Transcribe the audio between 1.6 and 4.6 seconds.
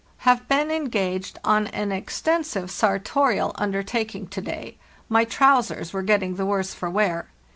an extensive sartorial under taking to